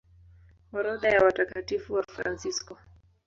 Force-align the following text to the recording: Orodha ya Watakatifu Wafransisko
Orodha 0.73 1.09
ya 1.09 1.23
Watakatifu 1.23 1.93
Wafransisko 1.93 2.77